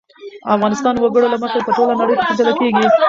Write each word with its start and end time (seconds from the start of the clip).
افغانستان 0.55 0.93
د 0.95 0.99
وګړي 1.05 1.27
له 1.31 1.37
مخې 1.43 1.59
په 1.65 1.71
ټوله 1.77 1.93
نړۍ 2.01 2.13
کې 2.17 2.25
پېژندل 2.29 2.55
کېږي. 2.61 2.85